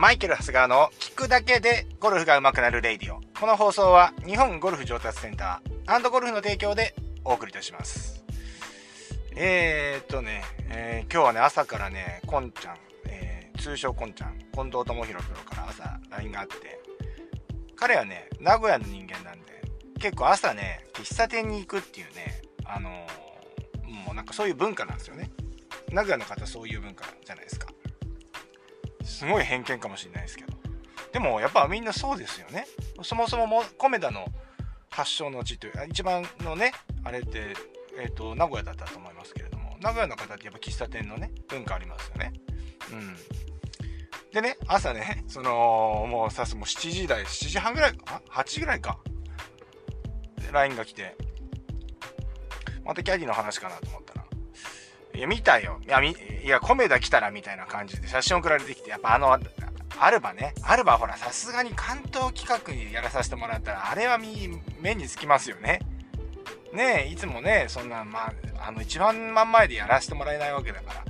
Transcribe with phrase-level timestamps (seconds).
[0.00, 3.20] マイケル・ハスガーの聞くだけでゴルフが上手くなるレイディオ。
[3.38, 8.24] この放送は日本ゴルフ上達センターゴルフの提供でお送りいたします。
[9.36, 12.76] えー、っとね、えー、今日はね、朝からね、こんちゃん、
[13.08, 16.80] えー、通称こんちゃん、近藤智弘プロから朝 LINE があって、
[17.76, 19.62] 彼はね、名古屋の人間なんで、
[20.00, 22.88] 結構朝ね、喫茶店に行くっていうね、あの、
[23.84, 25.30] もうなんかそういう文化なんですよね。
[25.92, 27.66] 名古屋の方そういう文化じゃないですか。
[29.02, 30.52] すごい偏見かもしれないですけど。
[31.12, 32.66] でもやっぱみんなそうですよね。
[33.02, 34.26] そもそももコメダの
[34.90, 36.72] 発祥の地という一番のね、
[37.04, 37.54] あれって、
[37.98, 42.32] えっ、ー、と、名古屋だったと思いますけれども、名古屋の方ってやっぱ喫茶店のね、文化ありますよね。
[42.92, 43.16] うん。
[44.32, 48.98] でね、朝ね、その、もうさす、もう7時台、7時半ぐらいか ?8 時ぐらいか。
[50.52, 51.16] LINE が来て、
[52.84, 54.19] またキャディの話かなと思ったら、
[55.22, 55.80] や、見たよ。
[55.86, 59.38] いや、み、いや、コメダ来たらみたいな感じで写真送られてきて、やっぱあの、
[59.98, 65.80] アルバね、アルバほら、さすがに関東企画にやらさせてもらったら、あれは目につきますよね。
[66.72, 68.32] ねえ、いつもね、そんな、まあ、
[68.68, 71.04] あの、一番真ん前でやらせてもらえないわけだから、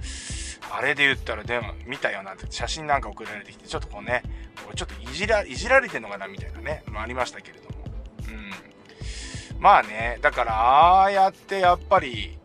[0.73, 4.23] あれで言ったら、でも、見たよなんて写真なんか送られてきて、ちょっとこうね、
[4.75, 7.85] ちょっといじら、いじられてんのかなみたいなね、ありましたけれども。
[8.29, 9.61] うん。
[9.61, 12.40] まあね、だから、ああやってやっぱり、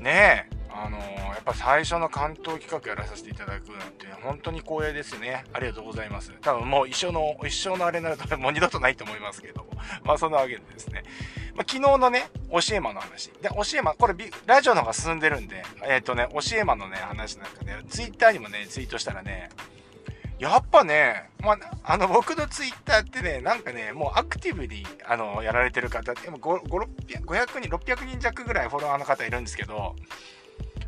[0.00, 5.44] ねえ、あのー、やっぱ最初の関東企画やらさせていただくなんて本当に光栄ですね。
[5.52, 6.32] ありがとうございます。
[6.40, 9.70] 多分もう一生の、一生のあれになるともう二度とないと思いますけども。
[10.04, 11.04] まあそんなわけでですね。
[11.54, 13.30] まあ、昨日のね、教え魔の話。
[13.42, 14.14] で、教え魔、これ
[14.46, 19.50] ラジオの方が進んでるんで、えっ、ー、とね、教え魔のね、話なんかね、ツイッターにもね、ツイートしたらね、
[20.38, 29.96] やっぱね、まあ、あの、僕のツイッターってね、なんかね、もうアクティブに、あの、やられてる方って、5、500人、600人弱ぐらいフォロワーの方いるんですけど、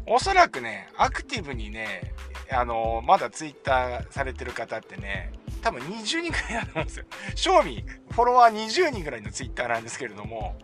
[0.07, 2.15] おそらくね、アクティブにね、
[2.53, 7.05] あのまだツイッターされてる方ってね、多分20人くらいだと思うんですよ。
[7.35, 10.59] 正味、フォロワー20人ぐらいのツイッターなんですけれども、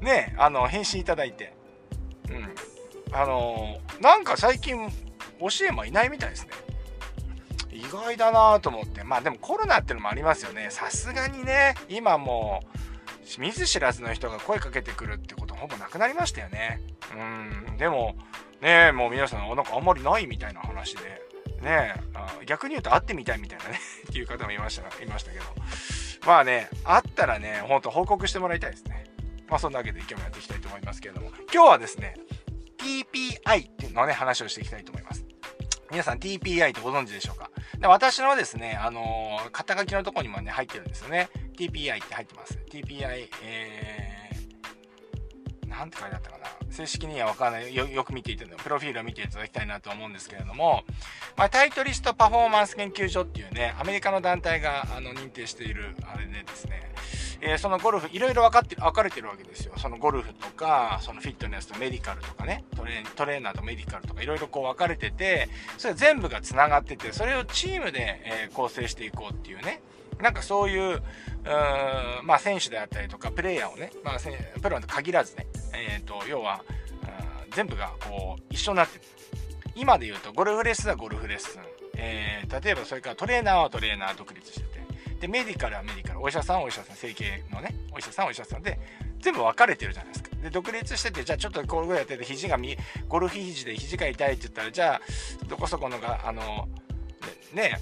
[0.00, 1.54] ね、あの、返信いただいて、
[2.30, 2.54] うん。
[3.10, 4.90] あのなんか最近、
[5.38, 6.52] 教えもいないみたいですね。
[7.78, 9.04] 意外だなと思って。
[9.04, 10.68] まあでもコロナってのもありますよね。
[10.70, 16.80] さすがにね、今もう、見ず知らずの人が声かけてくるってことほぼなくなりましたよね。
[17.14, 17.76] うん。
[17.76, 18.16] でも、
[18.60, 21.22] ねもう皆さん、なんかあんまりないみたいな話で、
[21.62, 21.94] ね
[22.46, 25.44] 逆に言うと会ってみたいみたいなね っていう方もいましたいましたけど、
[26.26, 29.04] まあね、会ったらね、ほんと報告してもらいたいですね。
[29.48, 32.14] まあそんなわけで今日もやっていきたいと思いますけれども、今日はですね、
[32.78, 35.27] TPI っていうのね、話をしていきたいと思います。
[35.90, 37.50] 皆さん TPI ってご存知でしょうか？
[37.78, 41.30] で私のですね、あのー、肩書きのとこにもね、入ってるんですよね。
[41.56, 42.58] TPI って入ってます。
[42.70, 46.46] TPI、えー、なんて書いてあったかな？
[46.70, 47.86] 正式にはわからないよ。
[47.86, 50.84] よく見ていただプロフィールを見ていただきたいなと思うんですけれども、
[51.36, 56.87] まあ、タイトリストパフォーマンス研究所っていうね、アメリカの団体があの認定しているあれでですね、
[57.40, 59.74] えー、そのゴルフ、いろいろ分かって分かれてるわけですよ。
[59.76, 69.80] そのゴルフとか、そのフィットネスとメディカルとかね、トレトレーナーとメディカルとかいろいろこう分かれてて、それ全部が繋がってて、それをチームで、えー、構成していこうっていうね、
[70.20, 71.02] なんかそういう、う
[72.24, 74.18] まあ選手であったりとか、プレイヤーをね、まあ
[74.60, 76.62] プロに限らずね、えっ、ー、と、要は、
[77.58, 79.04] 全部がこう一緒になってる。
[79.74, 81.62] 今で言うとゴルフレッスンはゴルフレッスン。
[81.96, 84.77] えー、例えばそれからトレーナーはトレーナー独立してて。
[85.20, 86.20] で、メディカルはメディカル。
[86.20, 86.96] お医者さんお医者さん。
[86.96, 88.78] 整形のね、お医者さんお医者さんで、
[89.20, 90.36] 全部分かれてるじゃないですか。
[90.36, 92.76] で、独立してて、じゃあちょっとこういうやってて、肘がみ、
[93.08, 95.00] ゴルフ肘で肘が痛いって言ったら、じゃあ、
[95.46, 96.68] どこそこのが、あの、
[97.52, 97.80] ね、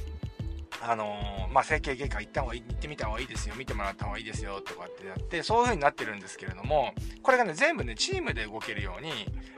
[0.81, 9.13] あの、まあ、整形外科行った方がいい、行ってみた方がいいですよ、見てもらった方がいいですよ、とかってやって、そういう風になってるんですけれども、これがね、全部ね、チームで動けるように、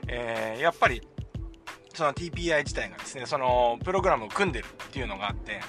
[0.07, 1.01] えー、やっぱり、
[1.93, 5.59] その TPI 自体がですね、そのプログラムを組んでるっていうのがあって、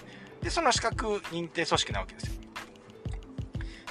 [0.43, 2.33] で、その資格認定組織なわけですよ。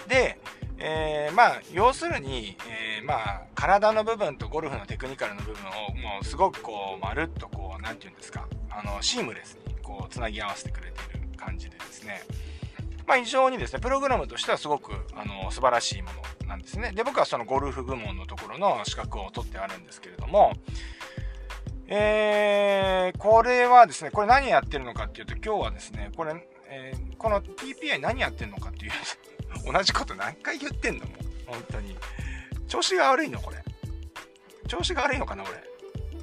[0.07, 0.39] で、
[0.79, 5.55] えー、まあ、要するに、えー、まあ、体の部分とゴルフのテクニカルの部分
[5.87, 12.21] を、もうすごくこう、まるっとこう、なんて言うんですか、あの、シームレスにこう、つなぎ合わせてくれている感じでですね、
[13.05, 16.09] まあ、非常にですね、プログラムとしてはすごく、あの、素晴らしいも
[16.41, 16.91] のなんですね。
[16.93, 20.53] で、僕はそのゴルフ部門のところの資格を取ってあるんですけれども、
[21.91, 28.91] えー、これはですね、これ何やってるのかっていうと、今日はですね、これ、えー、この TPI 何やってんのかっていう、
[29.73, 31.15] 同じこと何回言ってんのもう、
[31.47, 31.97] 本当に。
[32.67, 33.57] 調子が悪いのこれ。
[34.67, 35.51] 調子が悪いのかな俺。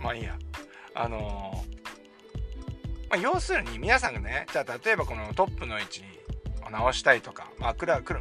[0.01, 0.39] まあいいや。
[0.95, 1.77] あのー
[3.09, 6.03] まあ、要するに皆さんがね、じゃあ例えばこのトップの位置
[6.67, 8.21] を直したいとか、まあ、クラクラ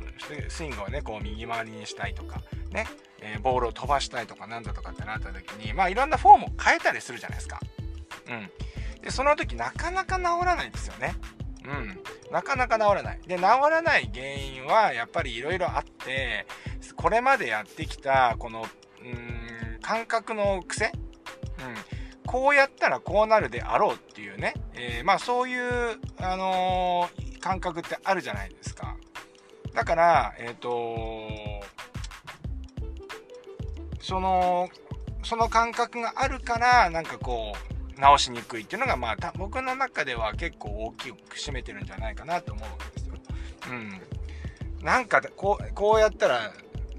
[0.50, 2.42] スイングをね、こう右回りにしたいとか、
[2.75, 2.86] ね、
[3.22, 7.60] えー、ボールを飛ばしたいとかなんだとかってなった時に、まあいろんなフォームを変えたりするじゃないですか。
[8.30, 8.51] うん。
[9.01, 11.16] で、その時なかなか治らないんですよね。
[11.63, 12.00] うん。
[12.31, 13.22] なかなか治らない。
[13.25, 16.45] で、治らない原因はやっぱりいろいろあって、
[16.95, 18.68] これまでやってきた、この、
[19.01, 20.92] うん、感覚の癖うん。
[22.25, 28.98] こうやったらこうなるであろうっていうね、えー、まあそういう、あのー、感覚ってあるじゃないですか。
[29.74, 31.62] だから、えっ、ー、と
[34.00, 34.70] その、
[35.24, 37.54] その感覚があるから、なんかこ
[37.98, 43.16] う、直しにくいっていうのが、まあ、僕の中では結構大きく占めてるんじゃないかなと思うわけですよ。
[43.70, 44.02] うん。
[44.84, 46.52] なんか、こう、こうやったら、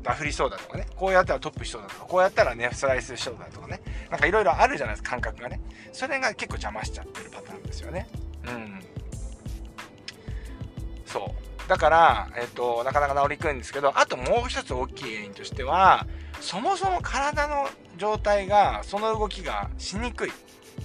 [0.03, 5.61] ダフりそうだとかね、こうやったらトップしそうだとか、こうやったらね、スライスしそうだとかね、なんかいろいろあるじゃないですか、感覚がね。
[5.93, 8.07] それが結構邪魔しちゃってるパターンですよね。
[8.47, 8.81] うん。
[11.05, 11.46] そう。
[11.69, 16.07] だから、えっと、なかなか治りにくいんですけど、あともう一つ大きい原因としては、
[16.41, 20.33] そもそも体の状態がその動きがしにくい。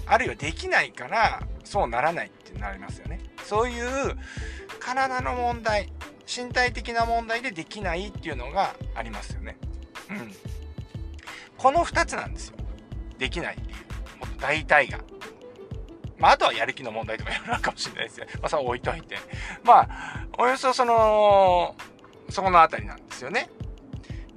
[0.05, 3.19] あるいはできないからそうならないってなりますよね。
[3.43, 4.17] そういう
[4.79, 5.91] 体の問題
[6.25, 9.57] 身体的な問題でできないっていうのがありますよね。
[10.09, 10.33] うん。
[11.57, 12.57] この2つなんですよ。
[13.17, 13.77] できないっていう
[14.39, 14.99] 大体が。
[16.21, 18.27] まあ、あとはやる気の問題とかいろいろあるかもしれないですよ。
[18.35, 19.17] まあ、それ置いといて。
[19.63, 21.75] まあ、およそその、
[22.29, 23.49] そこのあたりなんですよね。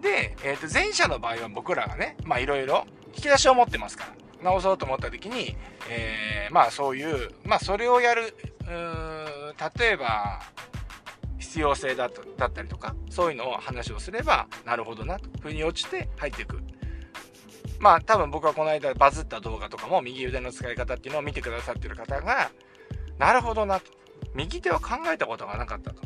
[0.00, 2.84] で、えー、と前者の場合は僕らがね、まあいろいろ
[3.14, 5.56] 引き出しを持ってますから、直そうと思った時に、
[5.88, 10.42] えー、まあそういう、まあそれをやる、うー例えば、
[11.38, 16.60] 必要性だとだったりとか、そういうのを話をすれば、なるほどなと、腑に落ちて入っていく。
[17.81, 22.50] まあ多分僕はこの間バズった動画とかも右腕の使い方っていうのを見てくださってる方が、
[23.19, 23.87] なるほどなと。
[24.35, 26.03] 右手は考えたことがなかったと。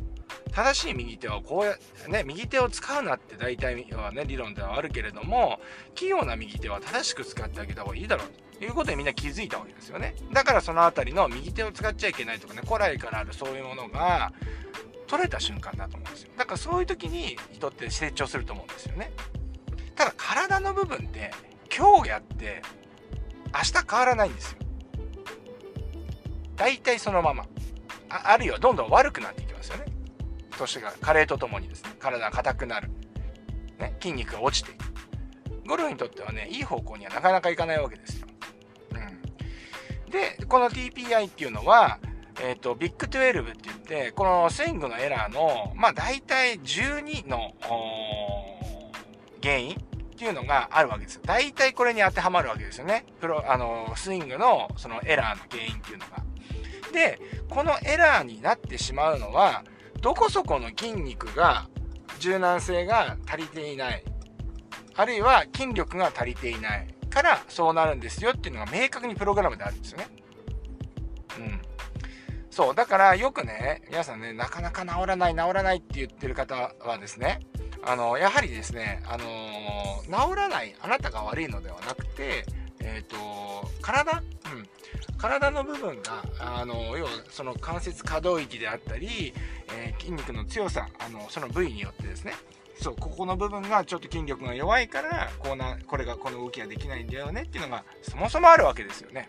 [0.51, 1.77] 正しい右手はこうや、
[2.09, 5.61] ね、右手を使うなって大体はね、理論ではあるけれども、
[5.95, 10.17] 器用な右手は正しく使ってあげた方がいいだろうということでみんな気づいたわけですよね。
[10.33, 14.33] だからそのあたりの右手を使っちゃいけないとかね、古来からあるそういうものが
[15.07, 16.31] 取れた瞬間だと思うんですよ。
[16.37, 19.13] だからそういう時に人って成長すると思うんですよね。
[19.95, 21.31] ただ体の部分って
[21.77, 22.63] 今日やって
[23.55, 24.59] 明日変わらないんですよ。
[26.57, 27.47] 大体そのまま。
[28.11, 29.85] ああるいはどんどん悪くなっていきますよね。
[30.59, 32.91] 年が加齢とともにですね体が硬くなる、
[33.79, 34.93] ね、筋肉が落ちていく
[35.67, 38.27] ゴルフにとってはねいい方向にはなかなかいかないわけですよ、
[38.93, 41.99] うん、でこの TPI っていうのは
[42.41, 47.53] えっ、ー、と、ビッグ12って言って、このスイングのエラーの、まあ大体12の
[49.43, 49.77] 原因
[50.19, 51.21] っていうのがあるわけですよ。
[51.25, 53.07] 大体これに当てはまるわけですよね。
[53.21, 56.25] プロ、あの、スイングのそのエラーの原因っていうのが。
[56.93, 59.63] で、このエラーになってしまうのは、
[60.01, 61.69] どこそこの筋肉が
[62.19, 64.03] 柔軟性が足りていない
[64.97, 70.09] あるいは筋力が足りていないからそうなるんですよっていうのが明確にプログラムであるんですよね。
[71.39, 71.61] うん。
[72.51, 72.75] そう。
[72.75, 77.39] だからよくね、皆さんね、なかなか治らない、治らないって言ってる方はですね、
[77.83, 79.25] あの、やはりですね、あの、
[80.05, 82.45] 治らない、あなたが悪いのではなくて、
[82.81, 89.33] えっ、ー、と、体、うん、体の部分が、あの、要はその関節可動域であったり、
[89.77, 92.35] えー、筋肉の強さ、あの、その部位によってですね、
[92.81, 99.29] そう、ここの部分がちょっと筋力が弱いから、こうな、これが、この動きができないんだよねっていうのが、そもそもあるわけですよね。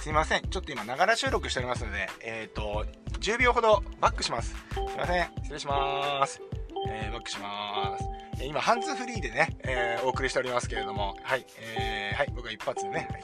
[0.00, 0.42] すいません。
[0.48, 2.84] ちょっと今、ながら収録しておりますので、えっ、ー、と、
[3.20, 4.56] 10秒ほどバックします。
[4.74, 5.30] すいません。
[5.42, 6.61] 失礼します。
[6.88, 8.04] えー、バックします。
[8.44, 13.22] 今、ハンズフリーでね、えー、お送りしておりますけれども、はい、えー、はい、僕は一発でね、はい、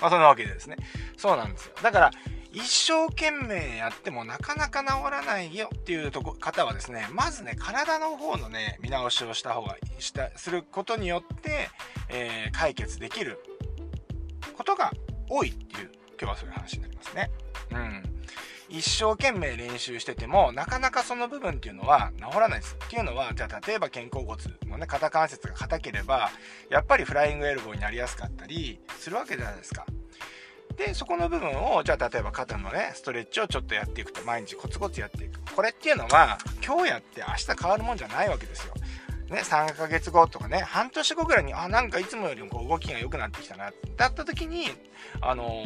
[0.00, 0.76] まあ、そんなわけでですね。
[1.16, 1.74] そうなんですよ。
[1.82, 2.10] だから、
[2.52, 11.68] 一生懸命やってもなかなか治らないよっていうとこ方はですね、まずね、体の方のね、見直しをした方が、した、することによって、
[12.08, 13.38] えー、解決できる
[14.56, 14.92] ことが
[15.28, 17.30] 多いっていう、今日はそういう話になりますね。
[17.72, 18.15] うん。
[18.68, 22.76] 一生懸命練習してても、なかなかその部分っていうのは治らないです。
[22.84, 24.36] っていうのは、じゃあ例えば肩甲骨
[24.68, 26.30] のね、肩関節が硬ければ、
[26.68, 29.86] やっぱりフライングエルボーになりやすかったりするわけじゃないですか。
[30.76, 35.40] で、そこの部分を、じゃあ例えば肩のね、ストレッチをちょっとやっていくと、毎日コツコツやっていく。
[35.54, 38.74] これっていうのは、今日やって明日変わるもんじゃないわけですよ。
[39.30, 44.66] ね、3ヶ月後とかね、半年後ぐらいに、あ、なんかいつもよりもこう動きが良くなってきたな、だった時に、
[45.20, 45.64] あの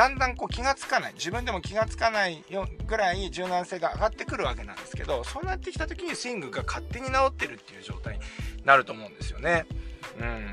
[0.00, 2.42] だんだんこう気がつかない自分でも気がつかない
[2.86, 8.20] ぐらい柔軟性が上がってくるわけなんですけどそうなってきた時にスイングが勝手に治ってるっていう状態に
[8.64, 9.66] なると思うんですよね。
[10.18, 10.50] うん、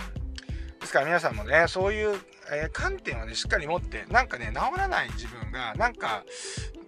[0.88, 2.18] ですから皆さんもねそういう、
[2.50, 6.24] えー、観点をねしっかり持ってなんかね治らない自分がなんか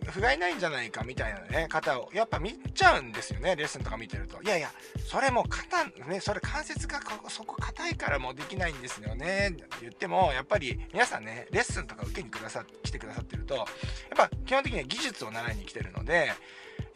[0.05, 4.41] 不甲斐ないんじゃないかみたいなね、方を、やっぱ見ちゃうんですよね、レッスンとか見てると。
[4.41, 4.71] いやいや、
[5.05, 13.67] それも肩、ね、それ関節がそこ硬いからもうできないんですよね、って言っても、やっぱり皆さんね、レッスンとか受けにくださ来てくださってると、やっ
[14.15, 16.31] ぱ基本的には技術を習いに来てるので、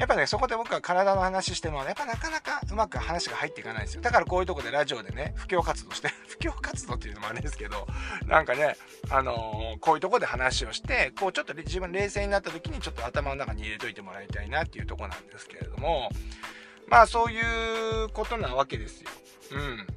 [0.04, 4.02] やっぱね、そこで僕は体の話しても、やっぱなかなかうまく話が入っていかないんですよ。
[4.02, 7.88] だからこういうとこでラジオでね、布教活動して、 布教活動っていうのもあれですけど、
[8.26, 8.76] なんかね、
[9.10, 16.10] あのー、こういうとこで話をして、こうちょっと自分冷静になった時にちょっと頭の中に入れといてもらいたいなっていうとこなんですけれども、
[16.90, 19.10] まあそういうことなわけですよ。
[19.52, 19.88] うん。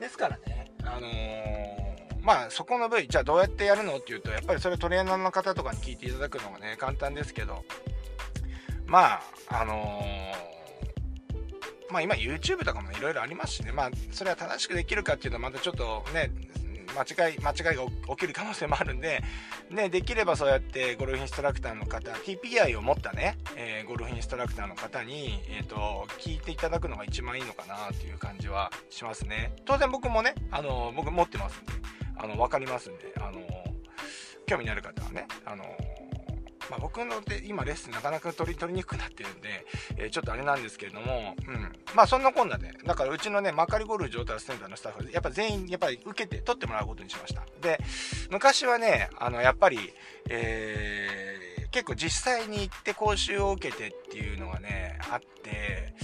[0.00, 7.64] ですからね、あのー、まあそこの部位、じゃあどうやってやるのっていうと、やっぱりそれトレーナーの方とかに聞いていただくのがね、簡単ですけど、
[8.86, 16.30] まあ、あのー、まあ今 YouTube とかもいろいろありますしね、まあそれは正しくできるかっていうのはまたちょっとね、
[16.96, 19.22] 間違い、間違いが起きる可能性もあるんで、
[19.70, 29.54] ね、できればそうやってゴルフインストラクターの方、TPI を持ったね、えー、ゴルフインストラクターの方に、えっ、ー、と、聞いていただくのが一番いいのかなっていう感じはしますね。
[29.66, 31.72] 当然僕もね、あの、僕持ってますんで、
[32.16, 33.40] あの、わかりますんで、あの、
[34.46, 35.64] 興味のある方はね、あの、
[36.70, 41.72] まあ、僕ので今レッスンなかなか取り取りにくくなってるんで、えー、ちょっとあれなんですけれども、うん。
[41.94, 47.42] まあそんなこんなで、だからうちのね、マカリゴルフ上達センターのスタッフ、やっぱ全員、やっぱり受けて、取ってもらうことにしました。
[47.60, 47.78] で、
[48.30, 49.92] 昔はね、あの、やっぱり、
[50.28, 55.94] えー、結構実際に行って講習を受けてっていうのがね、あって、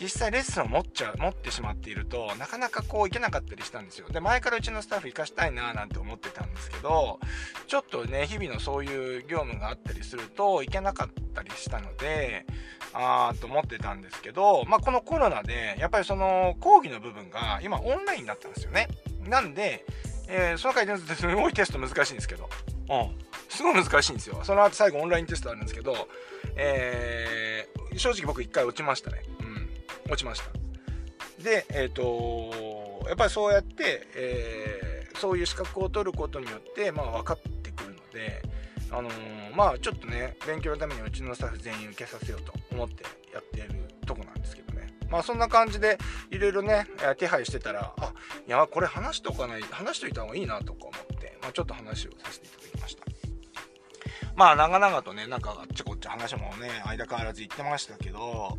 [0.00, 4.08] 実際レッスンを持っちゃ、持ってしまっていると、なかなかこう行けなかったりしたんですよ。
[4.08, 7.18] で、前からうちのスタッフ行かしたいななんて思ってたんですけど、
[7.66, 12.46] ちょっとね、日々のそういう業務があったりすると、行けなかったりしたので、
[12.94, 18.88] あーと思ってたんですけど、まあ、このコロナで、やっぱりその講義の部分が今オンラインになったんですよね。
[19.26, 19.84] なんで、
[20.28, 22.48] えー、その回転数ってすごいテスト難しいんですけど、
[22.90, 24.40] うん、すごい難しいんですよ。
[24.44, 26.08] その後最後オンラインテストあるんですけど、
[26.56, 29.22] えー、正直僕一回落ちましたね。
[30.08, 31.42] 落ちました。
[31.42, 38.42] で、えっ、ー、とやっぱりそうやって、えー、そういう資格を取ることによって、まあ、分かってくるので、
[38.90, 43.68] あのー、まあちょっとね勉強のためにうちのスタッフ全員受けさせようと思ってやってる
[44.06, 45.98] とこなんですけどねまあそんな感じで
[46.30, 46.86] いろいろね
[47.18, 48.12] 手配してたらあ
[48.46, 52.67] いやこれ話しとかない話しといた方がいいなとか思って、まあ、ちょっと話をさせていただき
[54.38, 58.56] まあ長々とねなんかあっちこっち話もね間変わらず言ってましたけど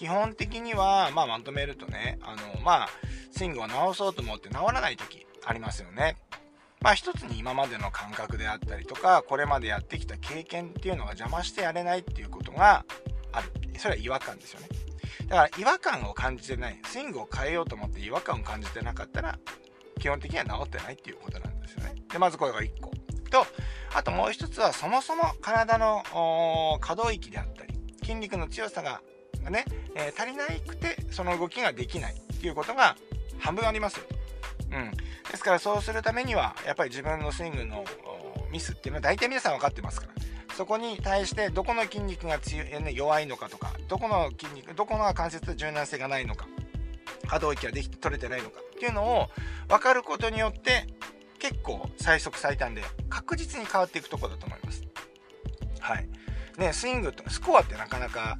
[0.00, 2.88] 基本的には、まあ、まとめるとね、あの、まあ、
[3.30, 6.16] スイングを直そうと思って直らない時ありますよね。
[6.80, 12.86] まあ一つに今までの感覚であったりとか、これまでやってきた経験っていうのが邪魔してやれないっていうことが
[13.32, 13.50] ある。
[13.78, 14.68] それは違和感ですよね。
[15.28, 16.80] だから違和感を感じてない。
[16.86, 19.38] スイングを変えようと思って違和感を感じてなかったら、
[19.98, 21.94] 基本的には治ってないっていうことなんですよね。
[22.10, 22.90] で、まずこれが1個。
[23.30, 23.46] と、
[23.94, 26.02] あともう一つはそもそも体の
[26.80, 29.00] 可動域であったり、筋肉の強さが
[29.48, 32.96] ね、えー、足りなくてその動きができないっていうことが
[33.38, 34.04] 半分ありますよ。
[34.72, 34.90] うん、
[35.30, 37.84] ですからそうするためにはやっぱり自分のスイングの
[38.52, 46.46] ミスっていうのは大体皆さん分かってますからそこに対してどこの筋肉が強い、ね、弱いのかとかどこの筋肉どこの関節柔軟性がないのか
[47.26, 49.28] 可動域ができて取れてないのかっていうのを
[49.68, 50.86] 分かることによって
[51.40, 54.84] 結構最速最短で確実に変わっていくとこだと思います。
[55.80, 56.08] はい。
[56.58, 58.38] ね、スイングとスコアってなかなか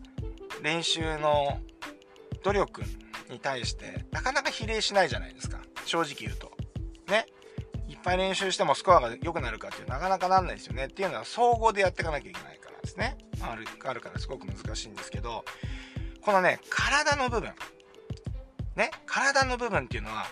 [0.63, 1.59] 練習の
[2.43, 2.83] 努力
[3.31, 5.59] に対してなかなか比例しないじゃないですか。
[5.87, 6.53] 正直言うと。
[7.11, 7.27] ね。
[7.89, 10.85] いっぱい練習してもスコアが良くなるかっていうなかなかなんないですよね。
[10.85, 13.17] っていうのは総合でやっていかなきゃいけないからですね。
[13.41, 15.45] あるあるからすごく難しいんですけど。
[16.21, 17.53] このね体の部分。
[18.77, 18.91] ね。
[19.07, 20.27] 体の部分っていうのは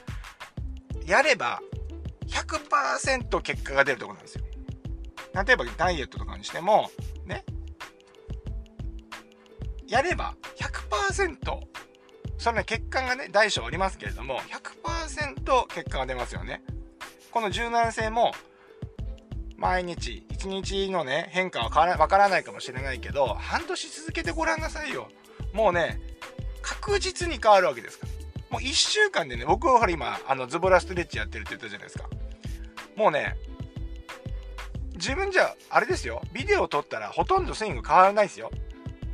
[1.07, 1.61] やれば
[2.29, 4.45] 100%結果が出るとこなんですよ。
[5.47, 6.91] 例えばダイエットとかにしても
[7.27, 7.45] ね。
[9.87, 10.35] やれば
[11.09, 11.61] 100%
[12.37, 16.63] その、ね、血管がね大小ありますけれども100%結果が出ますよね。
[17.31, 18.33] この柔軟性も
[19.57, 25.09] 毎日1日のね変化はわからないかもしれないけど半年続けてごらんなさいよ。
[25.53, 26.01] もうね
[26.63, 28.18] 確実に変わるわけですから。
[28.51, 32.09] もう1週間でね僕はほら今あのズボラストレッチやってるって言ったじゃないですか
[32.97, 33.37] もうね
[34.95, 38.51] 自分じゃあれですよビデオを撮ったらほとんどスイング変わらないですよ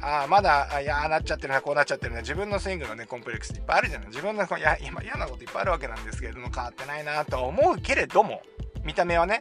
[0.05, 4.09] ああ、まだ、いやなっちゃってるな、こうなっちゃってるな、自分のスイングのね、コンプレックスいっぱいあるじゃない。
[4.09, 8.43] 自分の、いや、今嫌なこといっぱいあるわけなんですけれども、変わってないなと思うけれども、
[8.85, 9.41] 見た目はね、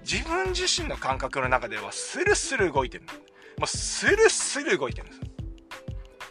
[0.00, 3.04] 自分自身の感覚の中ではスルスル動いてる。
[3.58, 5.20] もうスルスル動いてるんです。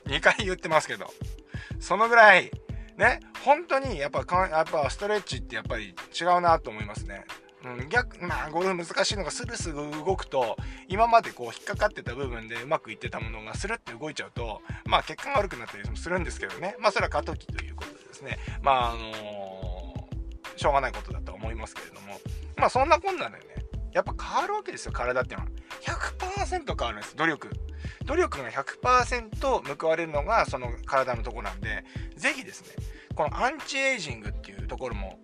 [0.06, 1.14] 2回言ってますけど。
[1.80, 2.52] そのぐらい、
[2.98, 7.26] ね、本当にやっぱか、やっぱストレッチってやっぱり違うなと思いますね。
[7.66, 10.56] うん、逆、まあ、ゴルフ難しいのがスルスル動くと、
[10.88, 16.76] 今までこう引っかかってた部分でうまくいってたものがスルって動いちゃうと、まあ結果が悪くなったりもするんですけどね。
[16.80, 18.38] まあそれは過渡期ということでですね。
[18.62, 22.20] まああのー、しょうがないことだとは思いますけれども。
[22.56, 23.44] まあそんなこんなでね、
[23.94, 25.52] やっぱ変わるわけですよ、体っていうのは。
[25.82, 27.50] 100%変わるんです、努力。
[28.06, 31.84] 努力が100%報われるのがその体のとこなんで、
[32.16, 32.70] ぜひですね、
[33.16, 35.20] このアンチエイジングっていうところも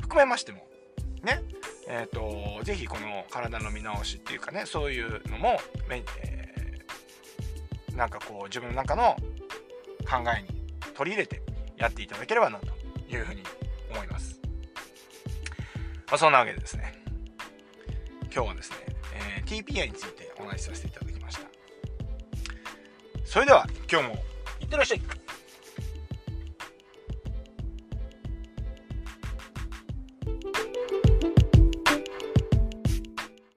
[0.00, 0.66] 含めましても、
[1.22, 1.42] ね、
[1.88, 5.58] えっ、ー、と、ぜひこの体の見直しっていうかね、そういうのも、
[5.90, 9.16] えー、なんかこう自分の中の
[10.08, 10.48] 考えに
[10.94, 11.42] 取り入れて
[11.76, 12.66] やっていただければなと
[13.08, 13.42] いうふうに
[13.90, 14.40] 思います。
[16.06, 17.02] まあ、そんなわけでですね、
[18.32, 18.76] 今日はですね、
[19.38, 21.13] えー、TPI についてお話しさせていただきました。
[23.24, 24.14] それでは今日も
[24.60, 25.23] いってらっしゃい。